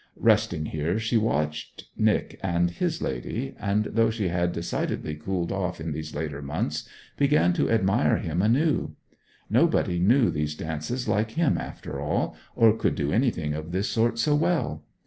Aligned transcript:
Resting 0.17 0.65
here, 0.65 0.97
she 0.97 1.15
watched 1.15 1.89
Nic 1.95 2.39
and 2.41 2.71
his 2.71 3.03
lady; 3.03 3.53
and, 3.59 3.83
though 3.83 4.09
she 4.09 4.29
had 4.29 4.51
decidedly 4.51 5.13
cooled 5.13 5.51
off 5.51 5.79
in 5.79 5.91
these 5.91 6.15
later 6.15 6.41
months, 6.41 6.89
began 7.17 7.53
to 7.53 7.69
admire 7.69 8.17
him 8.17 8.41
anew. 8.41 8.95
Nobody 9.47 9.99
knew 9.99 10.31
these 10.31 10.55
dances 10.55 11.07
like 11.07 11.29
him, 11.33 11.55
after 11.55 11.99
all, 11.99 12.35
or 12.55 12.73
could 12.75 12.95
do 12.95 13.11
anything 13.13 13.53
of 13.53 13.71
this 13.71 13.89
sort 13.89 14.17
so 14.17 14.33
well. 14.33 14.83